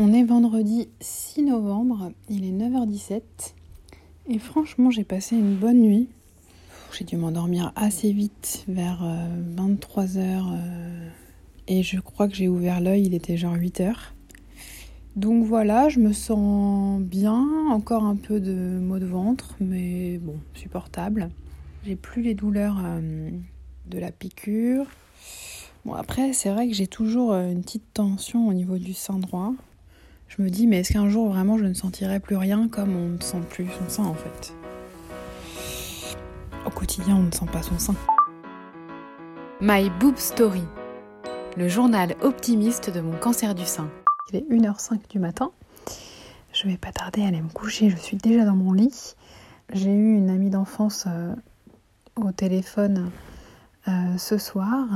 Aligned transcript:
On 0.00 0.12
est 0.12 0.22
vendredi 0.22 0.88
6 1.00 1.42
novembre, 1.42 2.12
il 2.28 2.44
est 2.44 2.52
9h17 2.52 3.20
et 4.28 4.38
franchement 4.38 4.92
j'ai 4.92 5.02
passé 5.02 5.34
une 5.34 5.56
bonne 5.56 5.80
nuit. 5.80 6.08
J'ai 6.96 7.04
dû 7.04 7.16
m'endormir 7.16 7.72
assez 7.74 8.12
vite 8.12 8.64
vers 8.68 9.04
23h 9.56 10.18
euh, 10.20 11.08
et 11.66 11.82
je 11.82 11.98
crois 11.98 12.28
que 12.28 12.36
j'ai 12.36 12.46
ouvert 12.46 12.80
l'œil, 12.80 13.06
il 13.06 13.14
était 13.14 13.36
genre 13.36 13.56
8h. 13.56 13.96
Donc 15.16 15.44
voilà, 15.44 15.88
je 15.88 15.98
me 15.98 16.12
sens 16.12 17.00
bien, 17.00 17.44
encore 17.68 18.04
un 18.04 18.14
peu 18.14 18.38
de 18.38 18.78
maux 18.78 19.00
de 19.00 19.06
ventre, 19.06 19.56
mais 19.58 20.18
bon, 20.18 20.36
supportable. 20.54 21.28
J'ai 21.84 21.96
plus 21.96 22.22
les 22.22 22.34
douleurs 22.34 22.80
euh, 22.84 23.30
de 23.86 23.98
la 23.98 24.12
piqûre. 24.12 24.86
Bon 25.84 25.94
après, 25.94 26.34
c'est 26.34 26.50
vrai 26.50 26.68
que 26.68 26.74
j'ai 26.74 26.86
toujours 26.86 27.32
euh, 27.32 27.50
une 27.50 27.62
petite 27.62 27.92
tension 27.94 28.46
au 28.46 28.52
niveau 28.52 28.78
du 28.78 28.92
sein 28.92 29.18
droit 29.18 29.54
je 30.38 30.44
me 30.44 30.50
dis, 30.50 30.68
mais 30.68 30.78
est-ce 30.78 30.92
qu'un 30.92 31.08
jour 31.08 31.28
vraiment 31.28 31.58
je 31.58 31.64
ne 31.64 31.74
sentirai 31.74 32.20
plus 32.20 32.36
rien 32.36 32.68
comme 32.68 32.94
on 32.94 33.08
ne 33.08 33.20
sent 33.20 33.40
plus 33.50 33.66
son 33.66 33.88
sein 33.88 34.04
en 34.04 34.14
fait? 34.14 34.54
Au 36.64 36.70
quotidien, 36.70 37.16
on 37.16 37.24
ne 37.24 37.30
sent 37.32 37.46
pas 37.52 37.62
son 37.62 37.78
sein. 37.78 37.94
My 39.60 39.90
Boob 39.98 40.16
Story, 40.16 40.62
le 41.56 41.68
journal 41.68 42.14
optimiste 42.20 42.88
de 42.90 43.00
mon 43.00 43.16
cancer 43.16 43.56
du 43.56 43.64
sein. 43.64 43.90
Il 44.30 44.36
est 44.36 44.48
1h05 44.48 45.08
du 45.10 45.18
matin. 45.18 45.50
Je 46.52 46.68
vais 46.68 46.76
pas 46.76 46.92
tarder 46.92 47.24
à 47.24 47.28
aller 47.28 47.42
me 47.42 47.48
coucher, 47.48 47.90
je 47.90 47.96
suis 47.96 48.16
déjà 48.16 48.44
dans 48.44 48.54
mon 48.54 48.72
lit. 48.72 49.16
J'ai 49.72 49.92
eu 49.92 50.14
une 50.14 50.30
amie 50.30 50.50
d'enfance 50.50 51.06
euh, 51.08 51.34
au 52.14 52.30
téléphone 52.30 53.10
euh, 53.88 54.16
ce 54.16 54.38
soir 54.38 54.86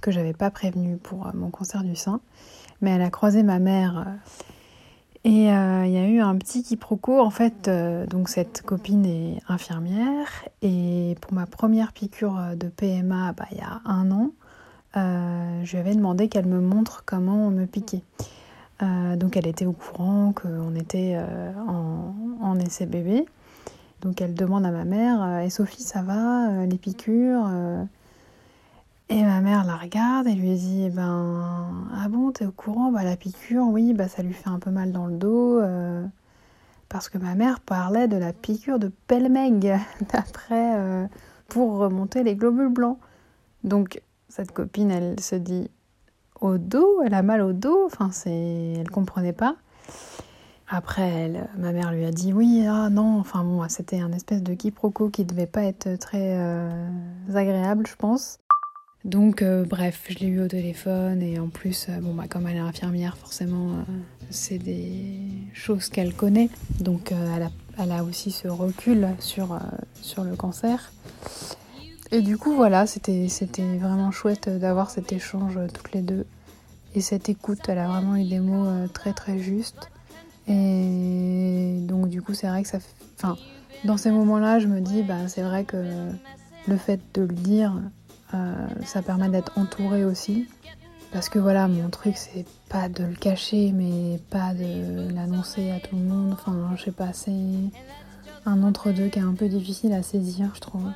que 0.00 0.10
j'avais 0.10 0.32
pas 0.32 0.50
prévenue 0.50 0.96
pour 0.96 1.26
euh, 1.26 1.30
mon 1.34 1.50
cancer 1.50 1.84
du 1.84 1.94
sein, 1.94 2.20
mais 2.80 2.92
elle 2.92 3.02
a 3.02 3.10
croisé 3.10 3.42
ma 3.42 3.58
mère 3.58 4.06
et 5.24 5.52
euh, 5.52 5.86
il 5.86 5.92
y 5.92 5.98
a 5.98 6.08
eu 6.08 6.20
un 6.20 6.36
petit 6.36 6.62
quiproquo. 6.62 7.20
En 7.20 7.30
fait, 7.30 7.68
euh, 7.68 8.06
donc 8.06 8.28
cette 8.28 8.62
copine 8.62 9.06
est 9.06 9.38
infirmière. 9.48 10.44
Et 10.62 11.16
pour 11.20 11.32
ma 11.32 11.46
première 11.46 11.92
piqûre 11.92 12.56
de 12.56 12.68
PMA, 12.68 13.32
bah, 13.32 13.46
il 13.52 13.58
y 13.58 13.60
a 13.60 13.80
un 13.84 14.10
an, 14.10 14.30
euh, 14.96 15.64
je 15.64 15.72
lui 15.72 15.78
avais 15.78 15.94
demandé 15.94 16.28
qu'elle 16.28 16.46
me 16.46 16.60
montre 16.60 17.04
comment 17.06 17.50
me 17.50 17.66
piquer. 17.66 18.02
donc 18.80 19.36
elle 19.36 19.46
était 19.46 19.66
au 19.66 19.72
courant 19.72 20.32
qu'on 20.32 20.74
était 20.74 21.16
en, 21.68 22.14
en, 22.42 22.58
essai 22.58 22.86
bébé. 22.86 23.24
Donc 24.00 24.20
elle 24.20 24.34
demande 24.34 24.66
à 24.66 24.72
ma 24.72 24.84
mère 24.84 25.38
Et 25.38 25.50
Sophie, 25.50 25.84
ça 25.84 26.02
va 26.02 26.66
Les 26.66 26.78
piqûres 26.78 27.48
et 29.08 29.22
ma 29.22 29.40
mère 29.40 29.64
la 29.64 29.76
regarde 29.76 30.26
et 30.26 30.34
lui 30.34 30.54
dit 30.54 30.88
ben 30.90 31.86
ah 31.94 32.08
bon 32.08 32.32
t'es 32.32 32.46
au 32.46 32.52
courant? 32.52 32.90
Bah 32.92 33.04
la 33.04 33.16
piqûre 33.16 33.66
oui 33.68 33.92
bah 33.92 34.08
ça 34.08 34.22
lui 34.22 34.32
fait 34.32 34.48
un 34.48 34.58
peu 34.58 34.70
mal 34.70 34.92
dans 34.92 35.06
le 35.06 35.16
dos 35.16 35.58
euh, 35.60 36.04
parce 36.88 37.08
que 37.08 37.18
ma 37.18 37.34
mère 37.34 37.60
parlait 37.60 38.08
de 38.08 38.16
la 38.16 38.32
piqûre 38.32 38.78
de 38.78 38.90
Pelmeg 39.06 39.78
d'après 40.12 40.76
euh, 40.76 41.06
pour 41.48 41.78
remonter 41.78 42.22
les 42.22 42.36
globules 42.36 42.72
blancs. 42.72 42.98
Donc 43.64 44.00
cette 44.28 44.52
copine 44.52 44.90
elle 44.90 45.20
se 45.20 45.36
dit 45.36 45.70
au 46.40 46.58
dos 46.58 47.02
elle 47.04 47.14
a 47.14 47.22
mal 47.22 47.42
au 47.42 47.52
dos 47.52 47.84
enfin 47.86 48.10
c'est 48.12 48.74
elle 48.78 48.90
comprenait 48.90 49.34
pas. 49.34 49.56
Après, 50.74 51.02
elle, 51.02 51.50
ma 51.58 51.72
mère 51.72 51.92
lui 51.92 52.06
a 52.06 52.10
dit 52.10 52.32
oui, 52.32 52.64
ah 52.66 52.88
non, 52.88 53.18
enfin 53.18 53.44
bon, 53.44 53.62
c'était 53.68 54.00
un 54.00 54.10
espèce 54.12 54.42
de 54.42 54.54
quiproquo 54.54 55.10
qui 55.10 55.26
devait 55.26 55.46
pas 55.46 55.64
être 55.64 55.96
très 55.96 56.38
euh, 56.38 56.88
agréable, 57.34 57.86
je 57.86 57.94
pense. 57.94 58.38
Donc 59.04 59.42
euh, 59.42 59.64
bref, 59.64 60.04
je 60.08 60.18
l'ai 60.20 60.28
eu 60.28 60.40
au 60.40 60.48
téléphone 60.48 61.22
et 61.22 61.40
en 61.40 61.48
plus, 61.48 61.86
euh, 61.88 61.98
bon 62.00 62.14
bah 62.14 62.28
comme 62.28 62.46
elle 62.46 62.56
est 62.56 62.60
infirmière, 62.60 63.16
forcément, 63.16 63.72
euh, 63.72 63.82
c'est 64.30 64.58
des 64.58 65.18
choses 65.54 65.88
qu'elle 65.88 66.14
connaît. 66.14 66.50
Donc 66.78 67.12
elle 67.78 67.90
a, 67.90 68.04
aussi 68.04 68.30
ce 68.30 68.46
recul 68.46 69.08
sur, 69.18 69.58
sur 70.02 70.22
le 70.22 70.36
cancer. 70.36 70.92
Et 72.12 72.20
du 72.20 72.38
coup 72.38 72.54
voilà, 72.54 72.86
c'était 72.86 73.26
vraiment 73.80 74.12
chouette 74.12 74.48
d'avoir 74.48 74.90
cet 74.90 75.12
échange 75.12 75.58
toutes 75.74 75.92
les 75.92 76.02
deux. 76.02 76.26
Et 76.94 77.00
cette 77.00 77.28
écoute, 77.28 77.60
elle 77.68 77.78
a 77.78 77.88
vraiment 77.88 78.16
eu 78.16 78.24
des 78.24 78.38
mots 78.38 78.86
très 78.92 79.14
très 79.14 79.38
justes. 79.38 79.90
Et 80.46 81.78
donc 81.80 82.08
du 82.08 82.22
coup 82.22 82.34
c'est 82.34 82.46
vrai 82.46 82.62
que 82.62 82.68
ça. 82.68 82.78
Enfin, 83.16 83.36
dans 83.84 83.96
ces 83.96 84.12
moments-là, 84.12 84.60
je 84.60 84.68
me 84.68 84.80
dis, 84.80 85.02
bah 85.02 85.26
c'est 85.26 85.42
vrai 85.42 85.64
que 85.64 85.84
le 86.68 86.76
fait 86.76 87.00
de 87.14 87.22
le 87.22 87.34
dire 87.34 87.74
euh, 88.34 88.66
ça 88.84 89.02
permet 89.02 89.28
d'être 89.28 89.56
entouré 89.56 90.04
aussi. 90.04 90.46
Parce 91.12 91.28
que 91.28 91.38
voilà, 91.38 91.68
mon 91.68 91.90
truc, 91.90 92.16
c'est 92.16 92.46
pas 92.70 92.88
de 92.88 93.04
le 93.04 93.14
cacher, 93.14 93.72
mais 93.72 94.18
pas 94.30 94.54
de 94.54 95.12
l'annoncer 95.14 95.70
à 95.70 95.78
tout 95.78 95.94
le 95.96 96.02
monde. 96.02 96.32
Enfin, 96.32 96.70
je 96.76 96.84
sais 96.84 96.90
pas, 96.90 97.12
c'est 97.12 97.32
un 98.46 98.62
entre-deux 98.62 99.08
qui 99.08 99.18
est 99.18 99.22
un 99.22 99.34
peu 99.34 99.48
difficile 99.48 99.92
à 99.92 100.02
saisir, 100.02 100.50
je 100.54 100.60
trouve. 100.60 100.90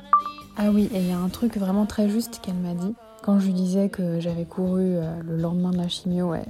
Ah 0.57 0.71
oui, 0.71 0.89
et 0.91 0.99
il 0.99 1.07
y 1.07 1.11
a 1.11 1.19
un 1.19 1.29
truc 1.29 1.57
vraiment 1.57 1.85
très 1.85 2.09
juste 2.09 2.39
qu'elle 2.41 2.55
m'a 2.55 2.73
dit. 2.73 2.95
Quand 3.21 3.39
je 3.39 3.45
lui 3.45 3.53
disais 3.53 3.89
que 3.89 4.19
j'avais 4.19 4.45
couru 4.45 4.95
euh, 4.95 5.21
le 5.21 5.37
lendemain 5.37 5.69
de 5.69 5.77
la 5.77 5.87
chimio, 5.87 6.33
elle, 6.33 6.45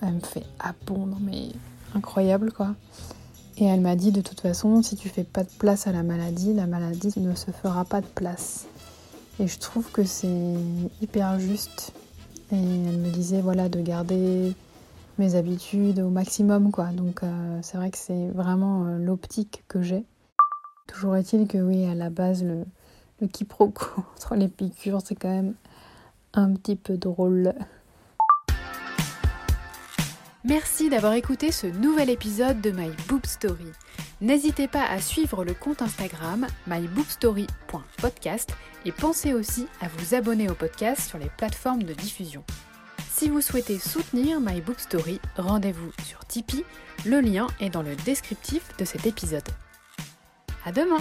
elle 0.00 0.14
me 0.14 0.20
fait 0.20 0.44
Ah 0.58 0.72
mais 1.20 1.48
incroyable 1.94 2.52
quoi. 2.52 2.74
Et 3.58 3.64
elle 3.64 3.80
m'a 3.80 3.96
dit 3.96 4.12
de 4.12 4.20
toute 4.20 4.40
façon, 4.40 4.82
si 4.82 4.96
tu 4.96 5.08
fais 5.08 5.24
pas 5.24 5.44
de 5.44 5.50
place 5.58 5.86
à 5.86 5.92
la 5.92 6.02
maladie, 6.02 6.54
la 6.54 6.66
maladie 6.66 7.12
ne 7.16 7.34
se 7.34 7.50
fera 7.50 7.84
pas 7.84 8.00
de 8.00 8.06
place. 8.06 8.66
Et 9.40 9.48
je 9.48 9.58
trouve 9.58 9.90
que 9.90 10.04
c'est 10.04 10.54
hyper 11.00 11.38
juste. 11.40 11.92
Et 12.52 12.56
elle 12.56 12.98
me 12.98 13.10
disait 13.10 13.40
voilà 13.40 13.68
de 13.68 13.80
garder 13.80 14.54
mes 15.18 15.34
habitudes 15.34 16.00
au 16.00 16.10
maximum 16.10 16.70
quoi. 16.70 16.86
Donc 16.86 17.22
euh, 17.22 17.58
c'est 17.62 17.76
vrai 17.76 17.90
que 17.90 17.98
c'est 17.98 18.28
vraiment 18.28 18.86
euh, 18.86 18.98
l'optique 18.98 19.64
que 19.66 19.82
j'ai. 19.82 20.04
Toujours 20.86 21.16
est-il 21.16 21.48
que 21.48 21.58
oui, 21.58 21.84
à 21.86 21.94
la 21.94 22.10
base 22.10 22.44
le, 22.44 22.64
le 23.20 23.26
quiproquo 23.26 23.86
entre 24.16 24.36
les 24.36 24.48
piqûres, 24.48 25.00
c'est 25.04 25.14
quand 25.14 25.30
même 25.30 25.54
un 26.32 26.52
petit 26.54 26.76
peu 26.76 26.96
drôle. 26.96 27.54
Merci 30.44 30.90
d'avoir 30.90 31.14
écouté 31.14 31.50
ce 31.50 31.66
nouvel 31.66 32.10
épisode 32.10 32.60
de 32.60 32.70
My 32.70 32.90
Boob 33.08 33.24
Story. 33.24 33.72
N'hésitez 34.20 34.68
pas 34.68 34.84
à 34.84 35.00
suivre 35.00 35.42
le 35.42 35.54
compte 35.54 35.80
Instagram 35.80 36.46
myboobstory.podcast 36.66 38.54
et 38.84 38.92
pensez 38.92 39.32
aussi 39.32 39.66
à 39.80 39.88
vous 39.88 40.14
abonner 40.14 40.50
au 40.50 40.54
podcast 40.54 41.08
sur 41.08 41.18
les 41.18 41.30
plateformes 41.38 41.82
de 41.82 41.94
diffusion. 41.94 42.44
Si 43.10 43.30
vous 43.30 43.40
souhaitez 43.40 43.78
soutenir 43.78 44.38
My 44.38 44.60
Boob 44.60 44.78
Story, 44.78 45.18
rendez-vous 45.38 45.90
sur 46.04 46.26
Tipeee, 46.26 46.66
le 47.06 47.20
lien 47.20 47.46
est 47.58 47.70
dans 47.70 47.82
le 47.82 47.96
descriptif 48.04 48.76
de 48.76 48.84
cet 48.84 49.06
épisode. 49.06 49.48
À 50.66 50.72
demain! 50.72 50.98